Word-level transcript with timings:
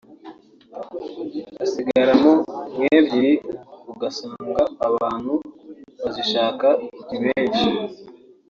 hasigaramo 1.57 2.31
nk’ebyiri 2.73 3.33
ugasanga 3.91 4.61
abantu 4.87 5.33
bazishaka 6.01 6.67
ni 7.09 7.17
benshi 7.23 7.69